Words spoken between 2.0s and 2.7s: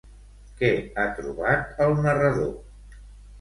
narrador?